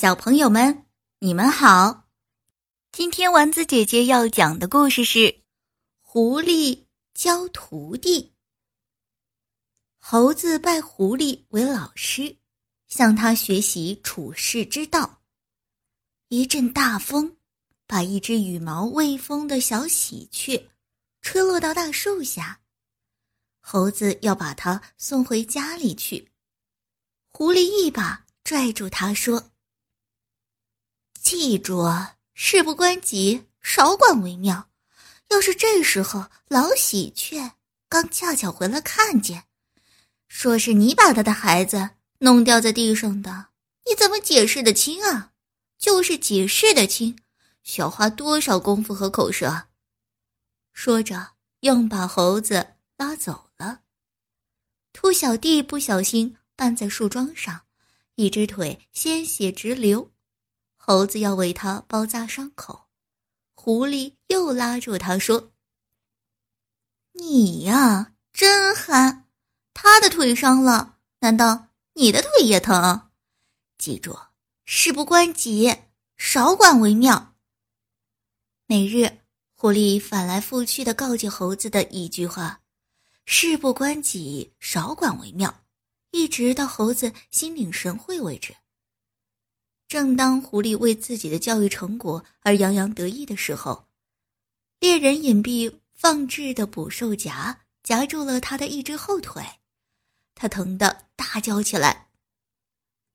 [0.00, 0.86] 小朋友们，
[1.18, 2.08] 你们好！
[2.92, 5.18] 今天丸子姐姐要讲的故事是
[6.00, 6.84] 《狐狸
[7.14, 8.22] 教徒弟》。
[9.98, 12.36] 猴子拜狐狸为老师，
[12.86, 15.20] 向他学习处世之道。
[16.28, 17.36] 一阵大风
[17.84, 20.70] 把一只羽毛未丰的小喜鹊
[21.22, 22.60] 吹落到大树下，
[23.58, 26.30] 猴子要把它送回家里去。
[27.32, 29.47] 狐狸一把拽住它，说。
[31.30, 34.70] 记住啊，事不关己，少管为妙。
[35.28, 37.52] 要是这时候老喜鹊
[37.86, 39.44] 刚恰巧回来看见，
[40.26, 43.48] 说是你把他的孩子弄掉在地上的，
[43.84, 45.32] 你怎么解释得清啊？
[45.76, 47.18] 就是解释得清，
[47.62, 49.64] 需要花多少功夫和口舌？
[50.72, 53.80] 说着，又把猴子拉走了。
[54.94, 57.66] 兔小弟不小心绊在树桩上，
[58.14, 60.10] 一只腿鲜血直流。
[60.88, 62.88] 猴子要为他包扎伤口，
[63.54, 65.52] 狐狸又拉住他说
[67.12, 69.28] ：“你呀，真憨！
[69.74, 73.10] 他的腿伤了，难道你的腿也疼？
[73.76, 74.18] 记住，
[74.64, 75.76] 事不关己，
[76.16, 77.34] 少管为妙。”
[78.64, 79.18] 每日，
[79.56, 82.62] 狐狸翻来覆去的告诫猴子的一句话
[83.26, 85.64] ：“事不关己，少管为妙。”
[86.12, 88.56] 一直到猴子心领神会为止。
[89.88, 93.86] 正当狐狸为自己的教育成果而洋洋得意的时候，
[94.80, 99.42] 猎人隐蔽放置的捕兽夹夹住了他的一只后腿，
[100.34, 102.08] 他疼得大叫起来：“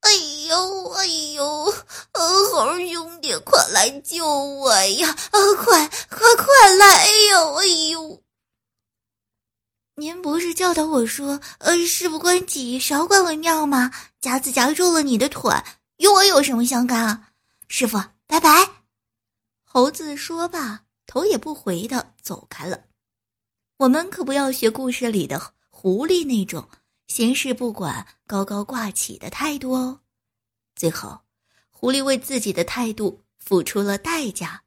[0.00, 0.10] 哎
[0.48, 1.70] 呦，哎呦！
[2.14, 5.10] 猴兄弟，快来救我呀！
[5.10, 7.04] 啊，快快快来！
[7.04, 8.22] 哎呦，哎呦！
[9.96, 13.92] 您不是教导我说，呃，事不关己，少管为妙吗？
[14.22, 15.52] 夹子夹住了你的腿。”
[15.98, 17.32] 与我有什么相干啊，
[17.68, 18.50] 师傅，拜拜。
[19.62, 22.84] 猴子说罢，头也不回的走开了。
[23.76, 26.68] 我们可不要学故事里的狐狸那种
[27.08, 30.00] 闲事不管、高高挂起的态度哦。
[30.74, 31.20] 最后，
[31.70, 34.62] 狐狸为自己的态度付出了代价。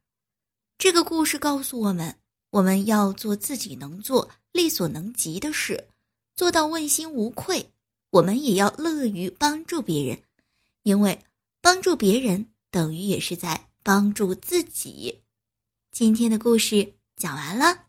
[0.77, 2.17] 这个故事告诉我们，
[2.51, 5.89] 我们要做自己能做、力所能及的事，
[6.35, 7.73] 做到问心无愧。
[8.11, 10.23] 我们也要乐于帮助别人。
[10.87, 11.19] 因为
[11.61, 15.23] 帮助别人等于也是在帮助自己。
[15.91, 17.86] 今天的故事讲完了。